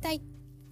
[0.00, 0.22] たい。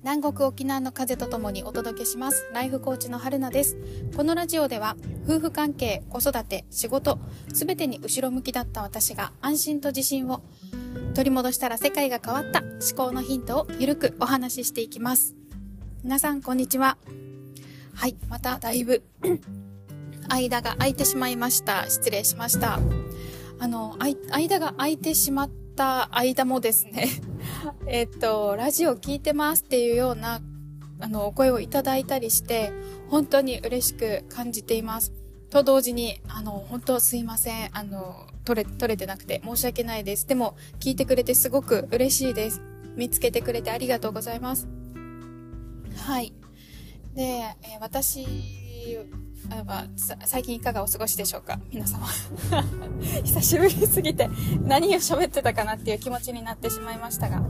[0.01, 2.49] 南国沖縄の風とともにお届けします。
[2.53, 3.77] ライフコーチの春菜です。
[4.17, 7.19] このラジオでは夫婦関係子育て仕事
[7.53, 10.43] すべてに後ろ向きだった私が安心と自信を
[11.15, 15.35] 取り戻したら世界が変わった思考のヒントをゆるくお話ししていきます。
[16.03, 16.97] 皆さんこんにちは。
[17.95, 19.03] はいまただいぶ
[20.31, 21.91] 間が空いてしまいました。
[21.91, 22.79] 失礼しました。
[23.59, 23.97] あの
[24.31, 27.09] 間が空いてしまった間もですね
[27.87, 30.41] えっと、ラジオ聞いてますっていうような、
[31.01, 32.73] あの、お声をいただいたりして、
[33.09, 35.13] 本当に嬉しく感じています。
[35.51, 37.71] と同時に、あの、本当すいません。
[37.73, 40.27] あの、取れ、取れてなくて申し訳ないです。
[40.27, 42.61] でも、聞いてくれてすごく嬉しいです。
[42.97, 44.69] 見つけてくれてありがとうございます。
[45.97, 46.33] はい。
[47.15, 48.27] で、えー、私
[49.51, 51.59] あまあ、最近いかがお過ごしでしょうか？
[51.73, 52.07] 皆様。
[53.25, 54.29] 久しぶりすぎて
[54.63, 57.43] 何を喋ってたかなっていう気持ちになってしまいましたが。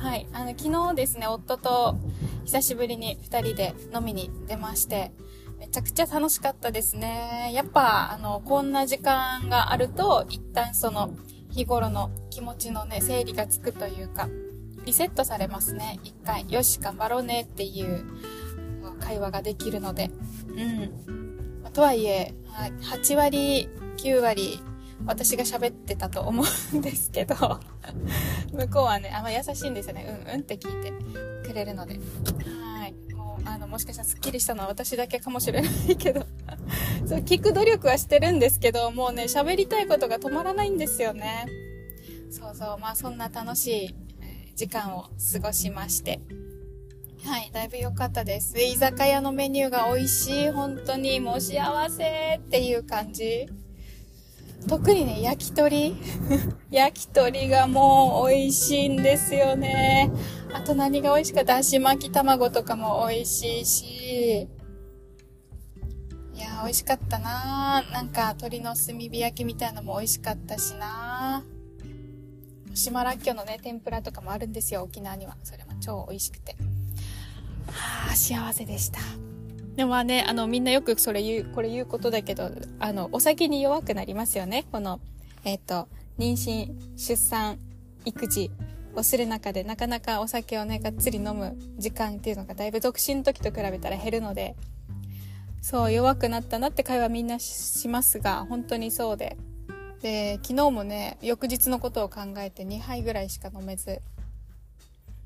[0.00, 0.26] はい。
[0.32, 1.96] あの、昨日ですね、夫と
[2.44, 5.12] 久しぶりに2人で飲みに出まして、
[5.58, 7.50] めちゃくちゃ楽しかったですね。
[7.52, 11.10] やっぱ、あの、こんな時間があると、一旦その、
[11.50, 14.28] 日頃の気持ちのね、整理がつくというか、
[14.84, 16.00] リセットされますね。
[16.04, 18.04] 一回、よし、頑張ろうねっていう
[19.00, 20.10] 会話ができるので。
[20.48, 21.23] うん。
[21.74, 24.60] とはいえ、8割、9割、
[25.06, 27.34] 私が喋ってたと思うんですけど、
[28.54, 30.22] 向こうはね、あんま優しいんですよね。
[30.24, 30.92] うんうんって聞いて
[31.48, 31.94] くれるので。
[31.94, 32.94] はい。
[33.12, 36.24] もう、あの、もしかしたらスッキリしたのは私だけかもしれないけど、
[37.06, 41.46] そう、聞く努力はしてるんですけど、もうね、喋りたいことが止まらないんですよね。
[42.30, 43.94] そうそう、まあそんな楽しい
[44.54, 46.20] 時間を過ごしまして。
[47.24, 48.54] はい、だいぶ良かったです。
[48.60, 50.50] 居酒屋のメニューが美味しい。
[50.50, 53.48] 本当にもう幸せっていう感じ。
[54.68, 55.94] 特にね、焼き鳥
[56.70, 60.10] 焼き鳥がもう美味しいんですよね。
[60.52, 61.56] あと何が美味しかった？
[61.56, 64.48] だし巻き卵とかも美味しいし。
[66.34, 71.44] いや美味しかったななんか鶏の炭火焼きみたいなのも美味しかったしな
[72.74, 75.36] 島らっきょうのね、天ぷらとかもあるんですよ、沖縄には。
[75.44, 76.56] それも超美味しくて。
[77.72, 79.00] はあ、幸せでした。
[79.76, 84.64] でもね、あの、みんなよくそれ言う、これ言うことだけど、あの、お酒に弱くなりますよね。
[84.70, 85.00] この、
[85.44, 85.88] えっ、ー、と、
[86.18, 87.58] 妊娠、出産、
[88.04, 88.50] 育児
[88.94, 94.54] をする中で、なかなかお酒をね、がっつり飲む時間っていうのがだいぶ独身の時と比べたら減るので、
[95.60, 99.36] そう、弱くなったなって会話みんなしますが、本当にそうで。
[100.02, 104.02] で、昨日もね、翌日のことを考えて2杯ぐらいしか飲めず、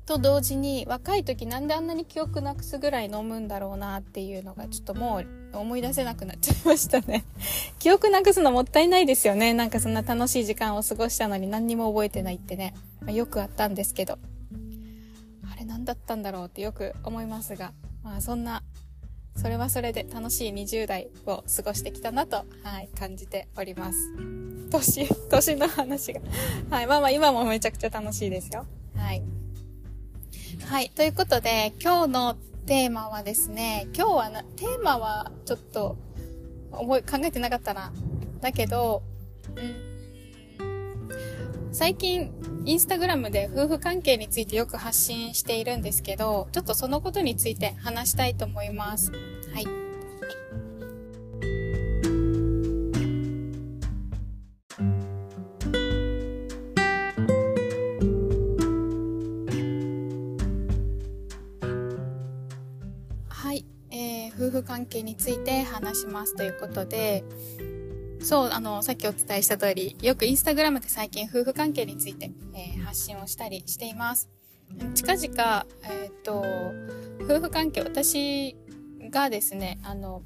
[0.09, 7.25] と同時に若い時なんであんなに記憶なくすぐらい飲むんだろうなっていうのがちょっともう思い出せなくなっちゃいましたね
[7.77, 14.17] 記憶なくすのもったいないですよねなんかそんな楽しい時間を過ごしたのに何にも覚えてないってね、まあ、よくあったんですけど
[15.53, 18.63] あれ何だったんだろうってよく思いますがまあそんな
[19.35, 23.97] それはそれで楽しい20代を過ごしてきたなと、はい、感じております。
[24.69, 26.19] 年、年の話が。
[26.69, 26.87] はい。
[26.87, 28.65] まあまあ今もめちゃくちゃ楽しいですよ。
[28.97, 29.23] はい。
[30.69, 30.91] はい。
[30.91, 32.35] ということで、今日の
[32.67, 35.97] テーマはですね、今日はな、テーマはちょっと、
[36.71, 37.91] 思い、考えてなかったな。
[38.39, 39.01] だけど、
[39.55, 42.31] うん、最近、
[42.65, 49.11] インスタグラムで夫婦関係についてよく発信しているんですけど、ちょっとそのことについて話したいと思います。
[49.11, 49.88] はい。
[64.59, 67.23] 夫婦関係について話しますということで、
[68.21, 74.29] そう、あの、さっきお伝えした通り、よくインスタグラムで最近夫婦関係について、えー、発信をしたりしています。
[74.93, 76.43] 近々、えっ、と、
[77.21, 78.57] 夫婦関係、私
[79.09, 80.23] がですね、あの、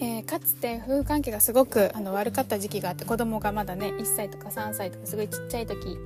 [0.00, 5.96] えー、かつて夫婦関係がすごくあの悪かった時期があって子供がまだね1歳とか3歳とかすごいちっちゃい時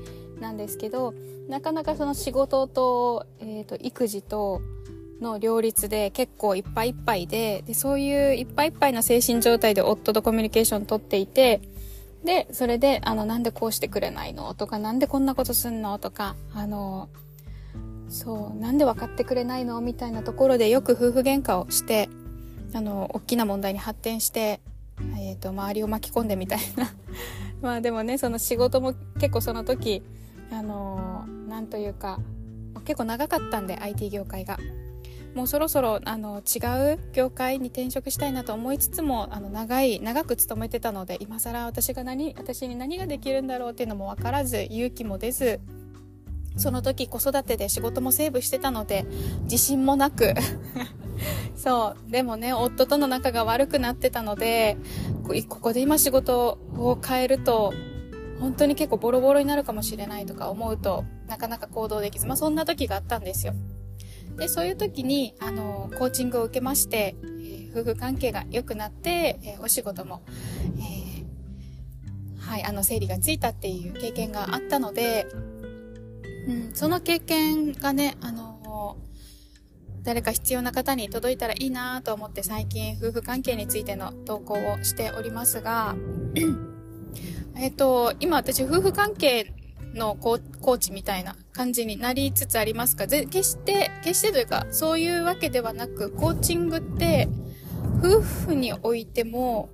[0.40, 1.12] なんですけど
[1.48, 4.62] なかなかその仕事と,、えーと育児と
[5.20, 11.60] の両立で結構いっぱいいっぱいででそういういっぱいいっぱいな精神状態で夫とコミュニケーション取っていて
[12.24, 17.08] でそれであのなんでこうしてくれないのとかなんでこんなことすんのとかあの
[18.08, 19.80] そうなんで分かってくれないの？
[19.80, 22.08] みたいなところでよく夫婦喧嘩をして
[22.72, 24.60] あの大きな問題に発展して、
[25.18, 26.92] えーと、周りを巻き込んでみたいな
[27.60, 30.02] まあでもねその仕事も結構その時
[30.50, 32.20] あのなんというか
[32.84, 34.58] 結構長かったんで IT 業界が。
[35.34, 45.60] もうそろそろあの違う業界に転職したいなと思いつつもあの長い長く勤めてたので今更私が何私に何ができるんだろうっていうのも分からず勇気も出ず
[46.56, 49.04] その時子育てで仕事もセーブしてたので、
[49.42, 50.34] 自信もなく
[51.56, 52.10] そう。
[52.10, 54.76] でもね、夫との仲が悪くなってたので、
[55.48, 57.72] ここで今仕事を変えると、
[58.40, 63.54] 本当に結構ボロボロになるかもしれないとか思うと、なかなか行動できず、まあそんな時があったんですよ。
[64.36, 70.22] で、そういう時に、あの、コーチングを受けまして、え、夫婦関係が良くなって、え、お仕事も、
[70.78, 75.26] えー、はい、あの、整理がついたっていう経験があったので、
[76.48, 78.54] うん、その経験がね、あの
[80.04, 85.96] 誰か必要な方に届いたらいいなと思って最近夫婦関係についての投稿をしておりますが、
[87.56, 89.50] えっと、今私夫婦関係
[89.94, 97.28] のコーチみたいな感じになりつつありますが、決して、決してというか、そういうわけではなく、コーチングって、
[97.98, 99.70] 夫婦においても、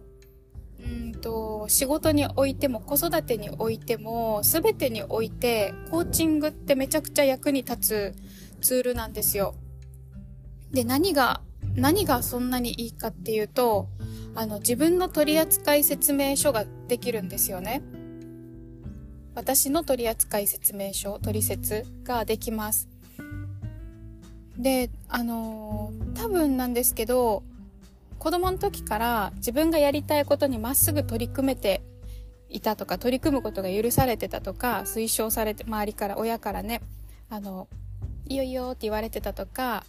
[0.79, 8.15] うんと、仕事においても、子育てにおいても、すべてにおいて、コーチングってめちゃくちゃ役に立つ
[8.61, 9.55] ツールなんですよ。
[10.71, 11.41] で、何が、
[11.75, 13.89] 何がそんなにいいかっていうと、
[14.35, 17.83] あの、自分の取扱説明書ができるんですよね。
[19.35, 22.89] 私の取扱説明書、取説ができます。
[24.59, 27.43] で、あの、多分なんですけど、
[28.19, 31.81] 子供の時から自分がやりたいことにまっすぐ取り組めて
[32.49, 36.83] いたとか、取り組むことが許されてたとか、推奨されて、周りから、親からね、
[37.31, 37.69] あの、
[38.29, 39.85] いいよいいよって言われてたとか、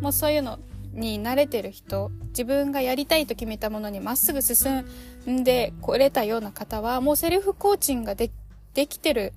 [0.00, 0.58] もうそういうの
[0.92, 4.84] に慣れてる人自分がやりたいと決めたものにまっすぐ進
[5.28, 8.30] んでこれたような方はもうセルフコーチングがで
[8.78, 9.32] できてる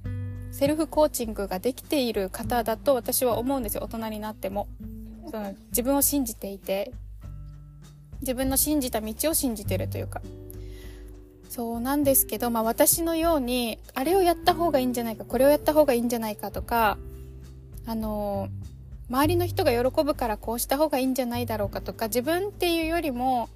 [0.52, 3.82] セルフコーチングができている方だと私は思うんですよ。
[3.82, 4.68] 大人になっても。
[5.32, 6.92] その自分を信じていて
[8.20, 10.22] 自分の信じた道を信じてるというか。
[11.50, 17.00] そうなんですけど、まあ私のように、あれをやった方がいいんじゃないか、これをやった方がいいんじゃないかとか、
[17.88, 18.48] あの
[19.10, 23.50] 周りの人が喜ぶからこうした方がいいんじゃないだろうかとか自分っていうよりも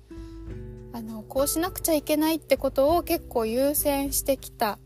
[0.94, 4.80] あのこうしなくちゃいけないってことを結構優先してきた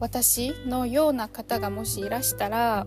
[0.00, 2.86] 私のような方がもしいらしたら、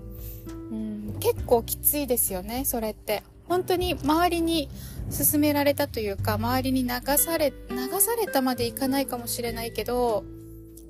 [0.72, 3.24] うん、結構きついですよねそれって。
[3.48, 4.70] 本当に周りに
[5.10, 10.26] 勧められたというか周りに流され流されたまでいかないかもしれないけど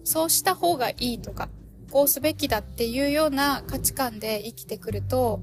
[0.03, 1.49] そうした方がいいとか
[1.91, 5.41] こうすべきだっていうような価値観で生きてくると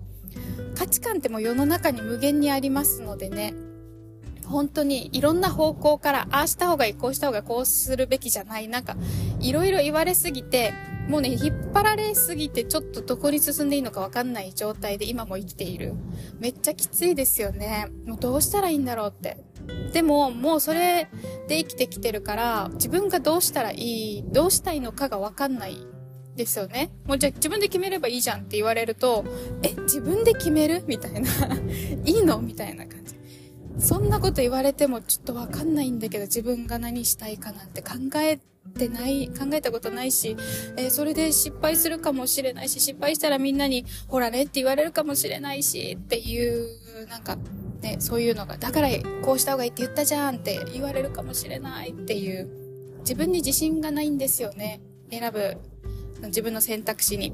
[0.76, 3.54] 価値観ってもう世の中に無限にありますのでね、
[4.46, 8.96] 本当にいろんな方向から、ああした方がいい、こうした方がこうするべきじゃない、なんか、
[9.40, 10.72] いろいろ言われすぎて、
[11.08, 15.94] もうね、引っ張られすぎてちょっとどこに進んでいいのかわかんない状態で今も生きている。
[16.38, 17.88] めっちゃきついですよね。
[18.06, 19.36] もうどうしたらいいんだろうって。
[19.92, 21.08] でも、もうそれ
[21.48, 25.76] で生きてきてるから、自分がどうしたらいい、どうしたいのかがわかんない
[26.36, 26.90] ですよね。
[27.06, 29.26] もうじゃあ自分で決めればいいじゃんって言われると、
[29.62, 30.84] え、自分で決める？
[30.86, 31.28] みたいな。
[32.04, 32.40] いいの？
[32.40, 33.03] みたいな感じ。
[33.78, 38.38] そんなこと言われてもちょっとわかんないんだけど、自分が何したいかなんて考え
[38.78, 40.36] てない、考えたことないし、
[40.76, 47.36] えー、それで失敗するかもしれないし、失敗したらみんなに、ほらねって言われるかもしれないし、っていう、なんか、
[47.82, 48.88] ね、そういうのが、だから
[49.22, 52.48] こうした方がいいって言ったじゃんって言われるかもしれないっていう、
[53.00, 54.80] 自分に自信がないんですよね。
[55.10, 55.58] 選ぶ
[56.22, 57.32] 自分の選択肢に。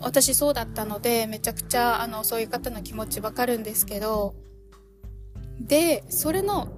[0.00, 4.34] 私そうだったので、めちゃくちゃ、あの、そういう方の気持ちわかるんですけど、
[5.66, 6.68] で、それの、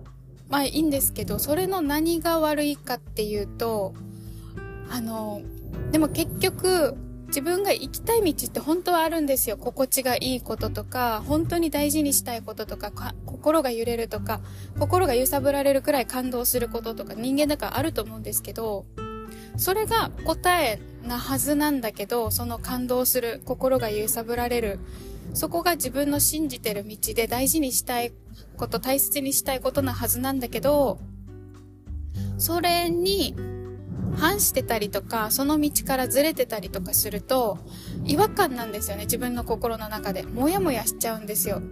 [0.48, 3.94] まあいいんですけど、それの何が悪いかっていうと、
[4.90, 5.42] あの、
[5.92, 6.96] でも結局、
[7.28, 9.56] 自分が行きたい道って本当はあるんですよ。
[9.56, 14.40] 心地がいいこととか、本当に大事にしたいこととか、か心が揺れるとか、
[14.78, 18.86] 心が揺さぶられるくらい感動することとか、人間だからあると思うんですけど、
[19.56, 24.78] それが答えなはずなんだけど、その感動する、心が揺さぶられる、
[25.32, 28.12] そこが自分の信じてる道で大事にしたい
[28.56, 30.98] こと、大切にしたいことなはずなんだけど、
[32.38, 33.34] それに
[34.16, 37.58] 反してたりとか、その道からずれてたりとかすると、
[38.04, 40.22] 違和感なんですよね、自分の心の中で。
[40.22, 41.62] もやもやしちゃうんですよ。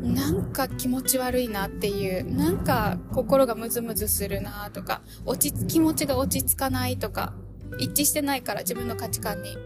[0.00, 7.34] なんか気持ち悪いなっていう、なんか心がムズムズするなとか、落ち、気持ちが落ち着かないとか、
[7.78, 9.56] 一致してないから自分の価値観に。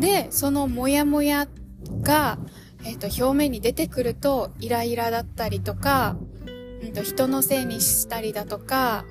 [0.00, 1.48] で、そのモヤモヤ
[2.02, 2.38] が、
[2.84, 6.16] えっ、ー、と、表面に出てくると、イライラだったりとか、
[6.82, 9.04] うんと、人のせいにしたりだとか、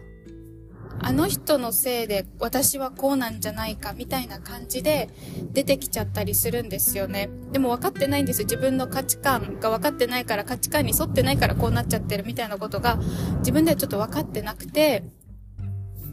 [1.00, 5.10] あの人のせいで私はこうなんじゃないかみたいな感じで
[5.52, 7.30] 出てきちゃったりするんですよね。
[7.52, 8.46] でも分かってないんですよ。
[8.46, 12.98] 自分の価値観が分かってないから価値観に沿ってないからこうなっちゃってるみたいなことが
[13.40, 15.04] 自分ではちょっと分かってなくて、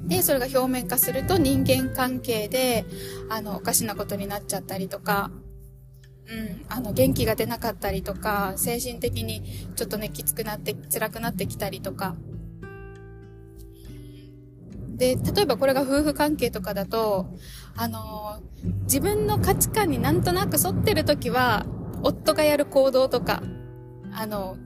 [0.04, 2.84] で、それが表面化すると人間関係で、
[3.30, 5.30] あの、おかしなことになっちゃったりとか、
[6.28, 9.42] うん、あの、元気が出なかったりとか、精神的に
[9.76, 12.16] ちょっとね、きつくなって、辛くなってきたりとか。
[14.96, 17.26] で、例えばこれが夫婦関係とかだと、
[17.74, 18.40] あの
[18.84, 21.66] 自分の価値観になんとなく沿ってる時は、
[22.02, 23.42] 夫がやる行動とか、
[24.12, 24.56] あの、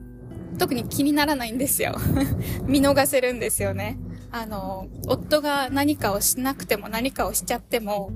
[0.59, 1.95] 特に気にならないんですよ。
[2.65, 3.97] 見逃せるんですよね。
[4.31, 8.11] あの、夫が何かをしなくても何かをしちゃっても、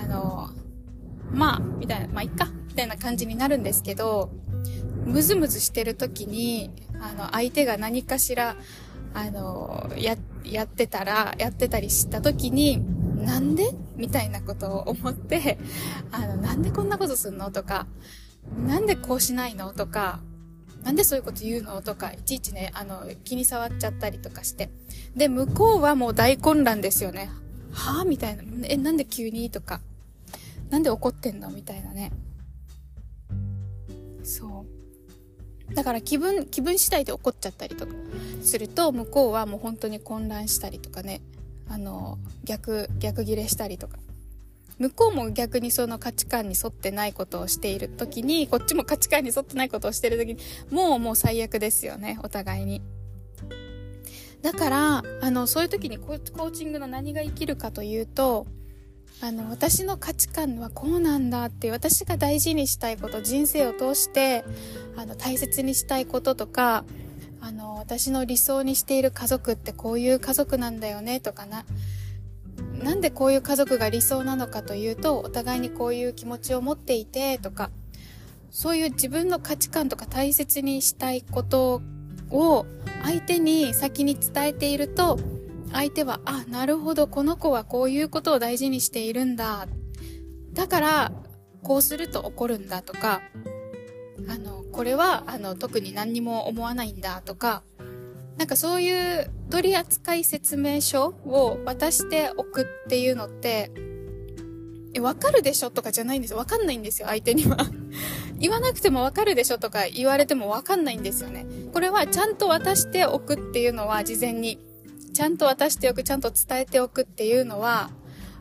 [0.00, 0.50] あの、
[1.32, 4.30] まあ、みたいな、まあ、いっか、たいな感じになるんですけど、
[5.04, 8.56] ムズムズしてる時に、あの、相手が何かしら、
[9.14, 12.84] あの、や、やってたら、やってたりした時に、
[13.24, 13.70] なんで？
[13.96, 15.58] みたいなことを思って、
[16.12, 17.50] あの、なんでこんなことすんの？
[17.50, 17.86] とか、
[18.68, 19.72] なんでこうしないの？
[19.72, 20.20] とか、
[20.84, 21.80] なんでそういうこと言うの？
[21.82, 24.70] とか、いちいちね、あの、気に触っちゃったりとかして。
[25.16, 27.30] で、向こうはもう大混乱ですよね。
[27.72, 28.04] はぁ？
[28.04, 28.44] みたいな。
[28.64, 29.50] え、なんで急に？
[29.50, 29.80] とか。
[30.68, 31.50] なんで怒ってんの？
[31.50, 32.12] みたいなね。
[34.26, 34.66] そ
[35.70, 35.74] う。
[35.74, 37.94] だから気分、気分次第で怒っちゃったりとか
[38.42, 41.22] すると、向こうはもう本当に混乱したりとかね。
[41.68, 43.98] あの、逆、逆ギレしたりとか。
[44.78, 50.40] 向こうも逆にその価値観に沿ってないことをしている時に、こっちも価値観に沿ってないことをしている時に、
[50.70, 52.82] もうもう最悪ですよね、お互いに。
[54.42, 58.46] だから、あの、そういう時にコーチングの何が生きるかというと、
[59.20, 64.44] あの、私の価値観はこうなんだって、私が大事にしたいこと、人生を通して、
[64.96, 66.84] あの、大切にしたいこととか、
[67.40, 71.64] あの、私の理想にしている家族ってこういう家族なんだよねとかな、
[72.82, 77.70] なんでこういう家族が理想なのかというと、お互いにこういう気持ちを持っていてとか、
[78.50, 81.82] そういう自分の価値観とか大切にしたいこと
[82.30, 82.66] を
[83.02, 85.18] 相手に先に伝えていると、
[85.72, 89.66] 相手は、あ、なるほど、この子はこういうことを大事にしているんだ。
[90.52, 91.12] だから、
[91.62, 93.22] こうすると怒るんだとか、
[94.28, 97.62] あの、これは、あの、特に何にも思わないんだとか、
[98.36, 103.70] なんかそういう取扱い説明書を渡しておくっていうのって、
[104.94, 106.38] え、わかるでしょとかじゃないんですよ。
[106.38, 107.58] わかんないんですよ、相手には。
[108.38, 111.46] 言わなくてもわかるでしょとか言われてもわかんないんですよね。
[111.72, 114.58] これはちゃんと渡しておくっていうのは事前に、
[115.16, 117.88] ちゃんと渡しておく、ちゃんと伝えておくっていうのは、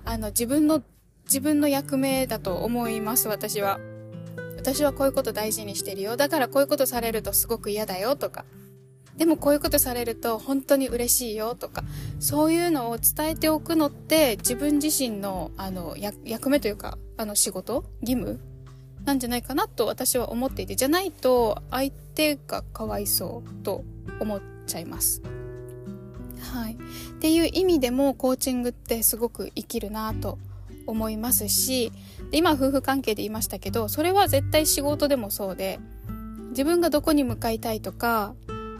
[0.03, 0.84] あの、自分の、
[1.24, 3.79] 自分の役目だと思います、私は。
[4.58, 6.17] 私はこういうこと大事にしてるよ。
[6.17, 8.44] だからこういうことされるとすごく嫌だよとか。
[9.15, 11.86] でもこういうことされると本当に嬉しいよとか、
[12.20, 18.41] そういうのを伝えておくのって自分自身のあの役目というか、あの仕事義務
[19.05, 23.86] なんじゃないかなと私は思っていて、じゃないと相手がかわいそうと
[24.20, 25.22] 思っちゃいます。
[26.56, 26.74] はい。
[26.74, 26.78] っ
[27.20, 30.38] ていう意味でもコーチングってすごく生きるなと
[30.88, 31.92] 思いますし、
[32.32, 35.80] 今夫婦関係で言いましたけど、それは絶対仕事でもそうで、
[36.50, 38.34] 自分がどこに向かいたいとか、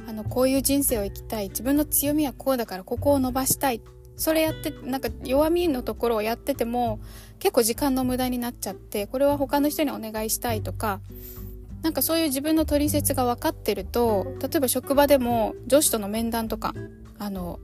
[0.08, 1.50] あの、こういう人生を生きたい。
[1.50, 3.82] 自分の強みはこうだからここを伸ばしたい。
[4.15, 7.00] それやって、なんか弱みのところをやってても
[7.39, 11.01] 結構時間の無駄になっちゃって、これは他の人にお願いしたいとか、
[11.84, 16.74] なんかそういう自分の取説が分かってると、例えば職場でも上司との面談とか、
[17.19, 17.60] あの、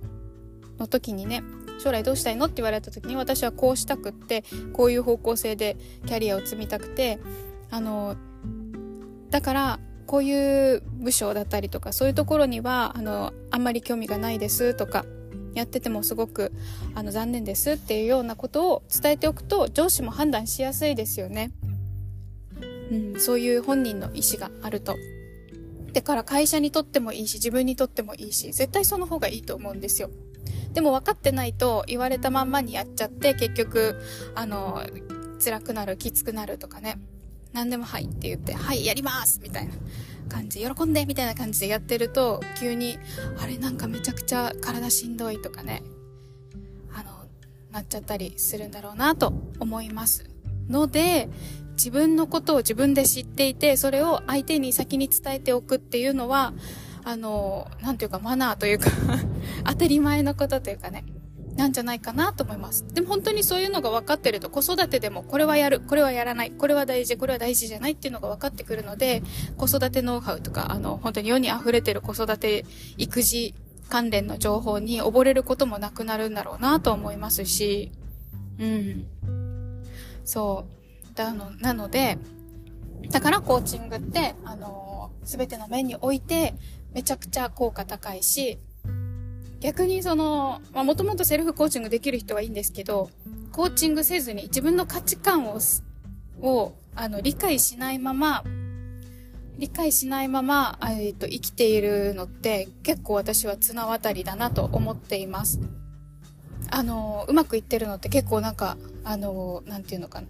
[0.80, 1.44] の時にね、
[1.80, 4.44] 将来どうしたいのって言われた時に私はこうしたくって、
[4.74, 7.20] こういう方向性でキャリアを積みたくて、
[7.70, 8.16] あの、
[9.30, 15.06] だからこういう部署だったりとかそういうところにはあのあんまり興味がないですとか
[15.54, 16.52] やっててもすごく
[16.96, 21.52] あの残念ですっていうようなことを伝えておくと上司も判断しやすいですよね。
[22.92, 24.96] うん、そういう本人の意思があると。
[25.94, 30.10] だから会社にとってもいいし自分にとってもいいし絶対その方がいいと思うんですよ。
[30.74, 34.02] でも分かってないと言われたまんまにやっちゃって結局
[34.36, 34.82] あの
[35.44, 36.98] 辛くなるきつくなるとかね
[37.54, 39.74] 何でもはいって言って、はい、やりますみたいな
[40.30, 42.98] 感じ、喜んでみたいな感じでやってると、急に、
[43.38, 45.84] あれなんかめちゃくちゃ体しんどいとかね、
[46.94, 47.12] あの、
[47.72, 50.30] なっちゃったりするんだろうなと思います。
[50.70, 51.28] ので、
[51.82, 56.54] 自分のことを自分で知っていて、それを相手に先に伝えておくっていうのは、
[57.04, 58.92] あの、なんていうかマナーというか
[59.66, 61.04] 当たり前のことというかね、
[61.56, 62.86] なんじゃないかなと思います。
[62.94, 69.24] でも本当にそういうのが分かってると子育てでもこれはやる、これはやらない、これは大事、これは大事じゃないっていうのが分かってくるので、
[69.58, 72.64] 子育てノウハウとか、あの、本当に世に溢れてる子育て、
[73.00, 73.56] 育児
[73.90, 77.92] 関連の情報に溺れることもなくなるんだろうなと思いますし、
[78.60, 79.08] うん。
[80.24, 80.81] そう。
[81.16, 82.18] だの、なので、
[83.10, 86.54] だからコーチングって、あの、すべての面において、
[86.94, 88.60] めちゃくちゃ効果高いし、
[89.60, 93.10] 逆にその、もともとセルフコーチングできる人はいいんですけど、
[93.52, 95.60] コーチングせずに自分の価値観を、
[96.42, 98.44] を、あの、理解しないまま、
[99.58, 105.60] 理解しないまま、えっ、と、生きているのって結構私は綱渡りだなと思っています。
[106.72, 110.28] あの、うまくいってるのって結構なんか、あの、なんていうのかな。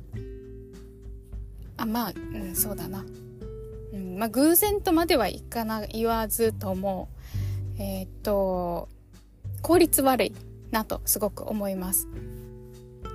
[1.81, 3.05] あ、まあ、うん、そうだな。
[3.93, 7.09] うん、まあ、偶然とまではいかな、言わずとも、
[7.79, 8.89] えー、っと、
[9.61, 10.33] 効率悪い
[10.71, 12.07] なとすごく思います。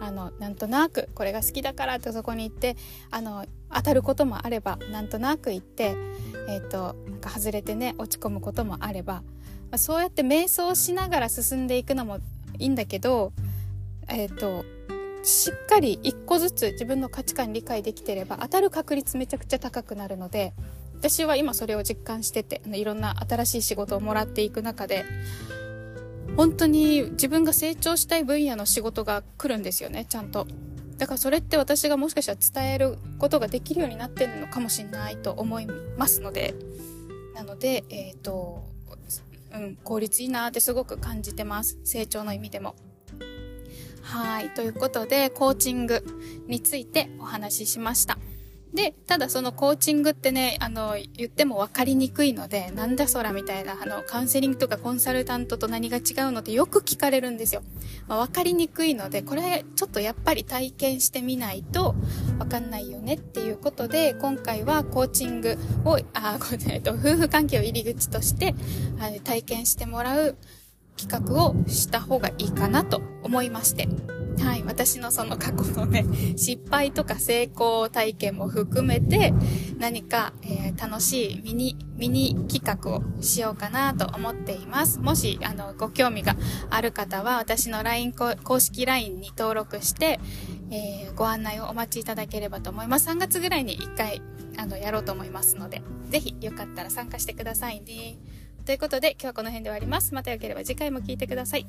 [0.01, 2.77] あの、なんとなく、これが好きだからってそこに行って、
[3.11, 5.97] あの、当たることもあれば、なんとなく行って、
[6.49, 9.23] えー、っと、なんか外れてね、落ち込むこともあれば、ま
[9.73, 12.19] あ、そうやって瞑想しながら進んでいくのも
[12.59, 13.33] いいんだけど、
[14.09, 14.65] えっと、
[15.27, 20.55] しっかり一個ずつ自分の価値観理解できてれば当たる確率めちゃくちゃ高くなるので
[20.95, 25.05] 私は今それを実感しててあのいろんな新しい仕事をもらっていく中で
[26.37, 30.47] 本当に自分が成長したい分野の仕事が来るんですよねちゃんと。
[30.97, 35.67] だからそれって私がもしかしたら伝えることができるようになってるのかもしれないと思い
[35.99, 36.55] ますので
[37.35, 38.65] なのでえっ、ー、と
[39.53, 41.79] うん効率いいなってすごく感じてます。
[41.85, 42.77] 成長の意味でも。
[44.07, 44.51] はい。
[44.51, 46.05] ということで、コーチング
[46.47, 48.19] についてお話ししました。
[48.73, 57.63] で、ただそのコーチングってね、あの、言っても分かりにくいので、なんだそらみたいな、あの、カウンセリングとかコンサルタントと何が違うのってよく聞かれるんですよ。
[58.07, 61.97] まあ、分かりにくいので、これちょっとやっぱり体験してみないと
[62.39, 68.55] 分かんないよねっていうことで、今回はコーチングを、あ、これ、えっと、夫婦関係を入り口として、
[69.01, 70.37] あの体験してもらう
[70.97, 73.89] 企画をした方がいいかなと思いまして。
[74.39, 74.63] はい。
[74.65, 76.05] 私のその過去のね、
[76.37, 79.33] 失敗とか成功体験も含めて、
[79.79, 84.99] 何か、えー、楽しいミニ、ミニ企画をしようかなと思っています。
[84.99, 86.37] もし、あの、ご興味が
[86.71, 90.21] ある方は、私の LINE、公式 LINE に登録して、
[90.71, 93.09] えー、ご案内をお待ちいただければと思います。
[93.09, 94.21] 3月ぐらいに1回、
[94.59, 98.19] あの、やろうと思いますので、ぜひよかったら参加してくださいね。
[98.67, 100.13] ということで今日はこの辺で終わります。
[100.13, 101.67] またよければ次回も聴いてください。